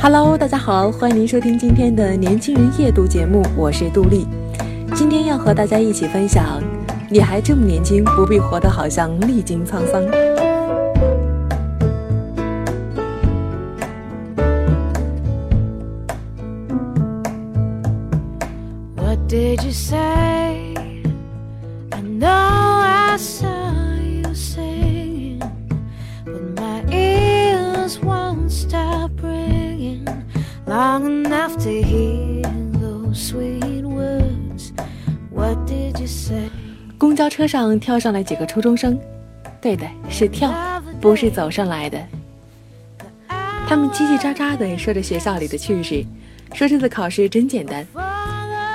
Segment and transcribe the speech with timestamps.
[0.00, 4.28] Hello，大家好，欢迎您收听今天的年轻人夜读节目，我是杜丽。
[4.94, 6.62] 今天要和大家一起分享，
[7.10, 10.02] 你还这么年轻，不必活得好像历经沧桑。
[18.94, 20.74] What did you say?
[21.90, 23.48] I know I saw
[24.00, 25.40] you singing,
[26.24, 28.17] but my ears Wide.
[30.98, 32.42] Long enough to hear
[32.80, 34.72] those sweet words.
[35.30, 36.50] What did you say?
[36.98, 38.98] 公交车上跳上来几个初中生，
[39.60, 40.52] 对的，是跳，
[41.00, 41.98] 不是走上来的。
[43.68, 46.04] 他们叽叽喳喳地说着学校里的趣事，
[46.54, 47.86] 说这次考试真简单。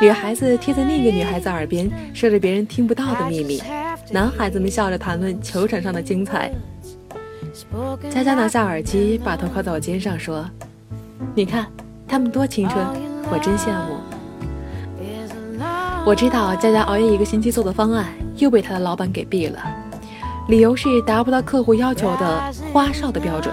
[0.02, 3.62] 女孩子贴在另一个女孩子耳边说着别人听不到的秘密，
[4.12, 6.52] 男孩子们笑着谈论球场上的精彩。
[8.10, 10.50] 佳佳拿下耳机，把头靠在我肩上说
[11.36, 11.68] ：“你看，
[12.14, 12.86] 他们多青春，
[13.32, 13.98] 我真羡慕。”
[16.06, 18.06] 我知道佳佳熬夜一个星期做的方案
[18.36, 19.60] 又被他的老板给毙了，
[20.48, 23.52] 理由是达不到客户要求的花哨的标准。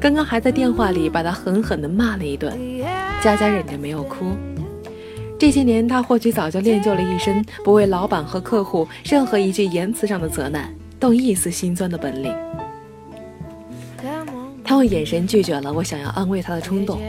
[0.00, 2.58] 刚刚还在电话里把他狠狠地骂了一顿，
[3.22, 4.32] 佳佳忍着没有哭。
[5.38, 12.34] 这些年，他或许早就练就了一身不为老板和客户任何一句言辞上的责难动一丝心酸的本领。
[14.70, 17.00] 他用眼神拒绝了我想要安慰他的冲动，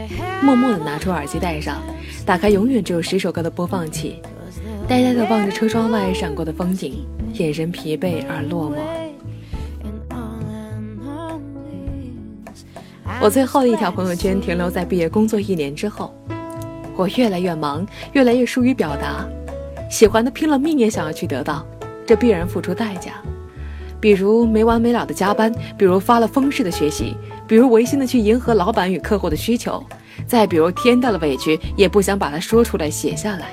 [0.42, 1.80] 默默地拿出耳机戴上，
[2.26, 4.20] 打开永远只有十首歌的播放器，
[4.88, 8.78] 呆呆地望着车窗外闪过的风景，眼神疲惫而落寞。
[13.20, 16.12] 我最后的一条朋友圈停留在毕业工作一年之后。
[16.96, 19.24] 我越来越忙，越来越疏于表达，
[19.88, 21.64] 喜欢的拼了命也想要去得到，
[22.04, 23.12] 这必然付出代价，
[24.00, 27.16] 比如没完没了的加班，比如发了疯似的学习，
[27.52, 29.84] 比如违心的去迎合老板与客户的需求，
[30.26, 33.48] 再比如天大的委屈也不想把它说出来写下来。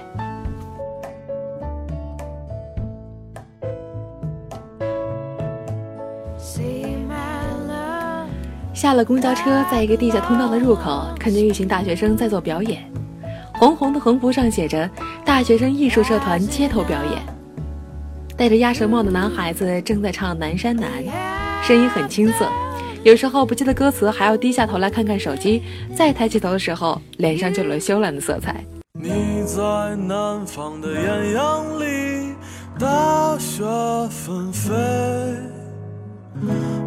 [8.74, 12.82] 下了公交车，在一个地下通道的入口，看见一群大学生在做表演。
[13.56, 14.90] 红红的横幅上写着
[15.26, 17.22] “大学生艺术社团街头表演”，
[18.38, 20.90] 戴着鸭舌帽的男孩子正在唱《南山南》，
[21.68, 22.48] 声音很青涩，
[23.04, 25.64] 有时候不记得歌词，还要低下头来看看手机，
[25.96, 28.64] 再抬起头的时候，脸上就有了羞懒的色彩。
[28.94, 29.10] 你
[29.46, 32.36] 在南方的艳阳里，
[32.78, 33.64] 大雪
[34.10, 34.74] 纷飞；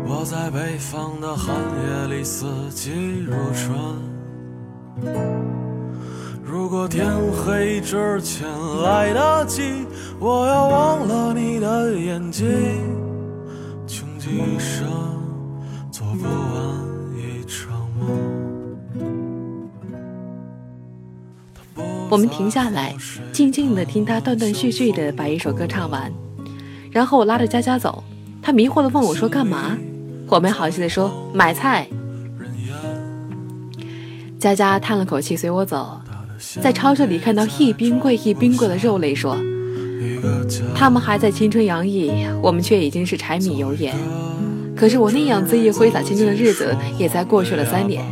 [0.07, 2.91] 我在北方的寒夜里，四季
[3.27, 3.75] 如春。
[6.45, 8.47] 如果天黑之前
[8.83, 9.87] 来得及，
[10.21, 12.47] 我要忘了你的眼睛，
[13.87, 14.87] 穷极一生
[22.11, 22.95] 我们停下来，
[23.33, 26.13] 静静地听他断断续续地把一首歌唱完，
[26.91, 28.05] 然后我拉着佳佳走，
[28.43, 29.79] 他迷惑地问我说：“干嘛？”
[30.29, 31.89] 我没好气地说：“买菜。”
[34.39, 35.99] 佳佳叹了口气，随我走。
[36.61, 39.39] 在超市里看到一冰柜一冰柜的肉类，说
[40.77, 42.13] ：“他们还在青春洋溢，
[42.43, 43.97] 我们却已经是柴米油盐。
[44.83, 48.05] 可是我那样恣意挥洒青春的日子，也才过去了三年。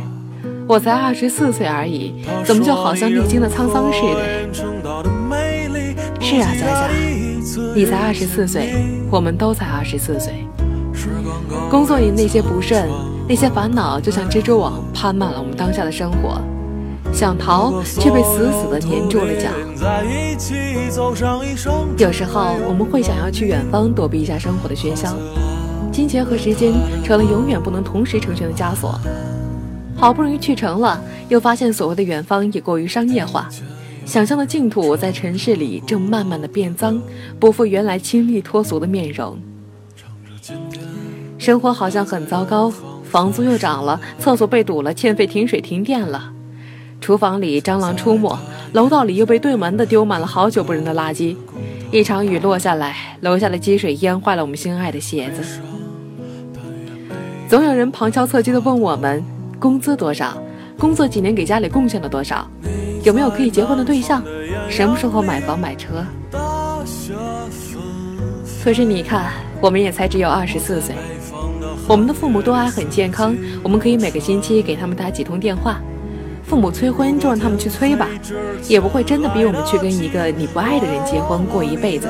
[0.65, 4.21] 我才二十四岁而已，怎么就好像历经了沧桑似的？”
[6.21, 6.89] 是啊，佳佳，
[7.75, 8.73] 你才二十四岁，
[9.11, 10.47] 我们都才二十四岁。
[11.69, 12.87] 工作里那些不顺，
[13.27, 16.39] 那些烦恼，就像蜘蛛网，攀满了我们当下的生活。
[17.11, 19.49] 想逃，却被死死地粘住了脚。
[21.97, 25.13] 有时候，我们会想要去远方躲避一下生活的喧嚣，
[25.91, 26.73] 金钱和时间
[27.03, 28.99] 成了永远不能同时成全的枷锁。
[29.95, 30.99] 好不容易去成了，
[31.29, 33.47] 又发现所谓的远方也过于商业化，
[34.05, 36.99] 想象的净土在城市里正慢慢的变脏，
[37.39, 39.37] 不复原来清丽脱俗的面容。
[41.37, 42.71] 生活好像很糟糕，
[43.03, 46.31] 房租又涨了，厕所被堵了，欠费停水停电了。
[46.99, 48.39] 厨房里蟑螂出没，
[48.73, 51.35] 楼道里又被对门的丢满了好久不扔的垃圾，
[51.91, 55.43] 一场雨落下来，楼下的积水淹坏了我们心爱的鞋子。
[57.51, 59.21] 总有人旁敲侧击地问我们
[59.59, 60.41] 工资多少，
[60.79, 62.47] 工作几年给家里贡献了多少，
[63.03, 64.23] 有没有可以结婚的对象，
[64.69, 66.01] 什么时候买房买车。
[68.63, 70.95] 可是你看，我们也才只有二十四岁，
[71.89, 75.81] 我们的父母都还很健康，我们可以每个星期给他们打几通电话。
[76.43, 78.07] 父母催婚就让他们去催吧，
[78.69, 82.07] 也不会真的逼我们去跟一个你不爱的人结婚过一辈子。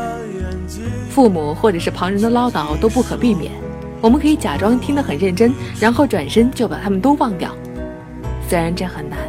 [1.09, 3.51] 父母或者是旁人的唠叨都不可避免，
[4.01, 7.55] 我们可以假装听得很认真，然后转身就把他们都忘掉。
[8.49, 9.19] 虽然这很难，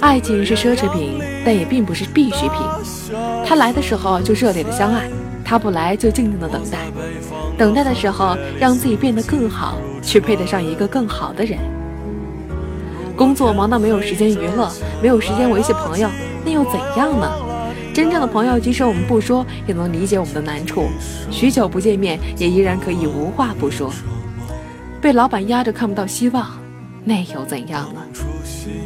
[0.00, 2.58] 爱情是奢侈品，但也并不是必需品。
[3.46, 5.08] 他来的时候就热烈的相爱，
[5.44, 6.78] 他不来就静静的等待。
[7.56, 11.58] 等待的时候，让自己变得更好，去配得上一个更好的人。
[13.16, 14.70] 工作忙到没有时间娱乐，
[15.00, 16.08] 没有时间维系朋友，
[16.44, 17.47] 那又怎样呢？
[17.94, 20.88] 真正的朋友，即使我们不说，也能理解我们的难处。
[21.30, 23.92] 许久不见面，也依然可以无话不说。
[25.00, 26.46] 被老板压着看不到希望，
[27.04, 28.00] 那又怎样呢？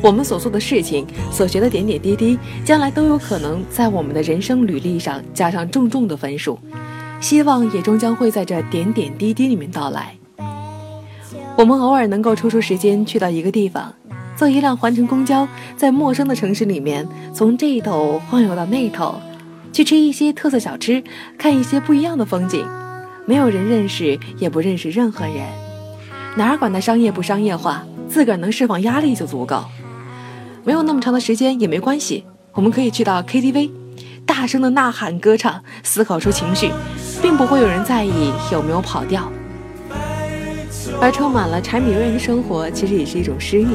[0.02, 6.58] 我们所做的事情，所学的点点滴滴，将来都有可能在我们的人生履历上加上重重的分数。
[7.20, 10.16] 希望也终将会在这点点滴滴里面到来。
[11.56, 13.94] 我们偶尔能够抽出时间去到一个地方。
[14.42, 15.46] 坐一辆环城公交，
[15.76, 19.14] 在陌生的城市里面，从这一头晃悠到那头，
[19.72, 21.00] 去吃一些特色小吃，
[21.38, 22.66] 看一些不一样的风景。
[23.24, 25.46] 没有人认识，也不认识任何人，
[26.34, 29.62] 哪儿管它商业不商业化，自个儿能释放压力就足够。
[30.64, 32.24] 没有那么长的时间也没关系，
[32.54, 33.70] 我们可以去到 KTV，
[34.26, 36.68] 大声的呐喊歌唱，思考出情绪，
[37.22, 39.30] 并不会有人在意有没有跑调。
[41.00, 43.68] 而充满了柴米油盐的生活，其实也是一种诗意。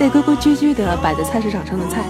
[0.00, 2.04] 那规规矩矩地摆在菜市场上的菜，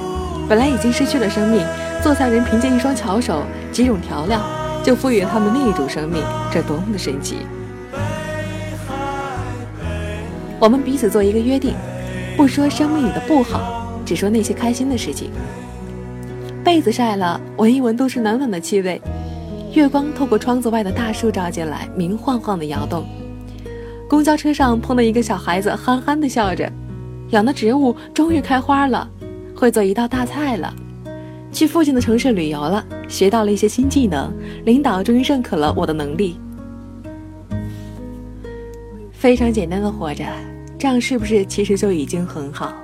[0.46, 1.64] 本来已经失去了生命，
[2.02, 3.42] 做菜人凭借一双巧手、
[3.72, 4.40] 几种调料，
[4.84, 7.38] 就赋予了他们另一种生命，这多么的神奇！
[10.60, 11.74] 我们彼此做一个约定，
[12.36, 15.30] 不说生命里的不好，只说那些开心的事情。
[16.62, 19.00] 被子晒了，闻一闻都是暖暖的气味。
[19.72, 23.06] 月光透过窗子外的大树照进来，明晃晃的摇动。
[24.08, 26.70] 公交车上碰到一个小孩子，憨憨的笑着。
[27.30, 29.08] 养的植物终于开花了，
[29.54, 30.74] 会做一道大菜了。
[31.52, 34.32] 去附近的城市旅游了，学到了一些新技能。
[34.64, 36.38] 领导终于认可了我的能力。
[39.12, 40.24] 非常简单的活着，
[40.78, 42.74] 这样是不是其实就已经很好？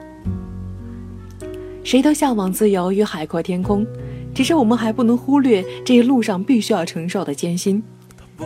[1.85, 3.87] 谁都向往自由与海阔天空，
[4.35, 7.83] 只是我们还不能忽略这一路上必须要承受的艰辛。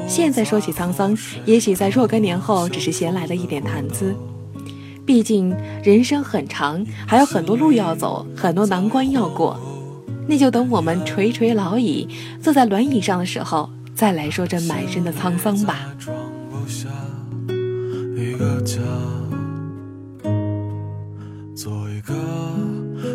[0.07, 1.17] 现在说起沧桑，
[1.47, 4.15] 也许在若干年后，只是闲来的一点谈资。
[5.09, 9.59] 毕竟人生很长，还有很多路要走，很多难关要过。
[10.27, 12.07] 那就等我们垂垂老矣，
[12.43, 15.89] 坐在轮椅上的时候，再来说这满身的沧桑吧。
[21.55, 22.15] 做一个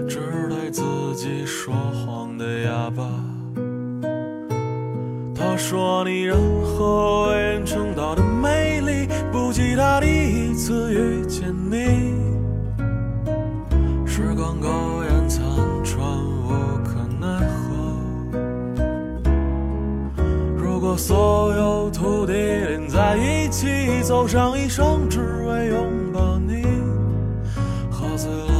[0.09, 0.17] 只
[0.49, 0.81] 对自
[1.15, 3.07] 己说谎的哑巴。
[5.35, 8.81] 他说你任何为人称道的美
[9.53, 10.07] 记得第
[10.49, 11.53] 一次遇见。
[11.69, 11.77] 你，
[14.03, 14.67] 时光苟
[15.03, 15.45] 延残
[15.83, 16.49] 喘，无
[16.83, 18.81] 可奈何。
[20.57, 23.67] 如果所有土地连在一起，
[24.01, 26.63] 走上一生，只为拥抱你，
[27.91, 28.52] 何子。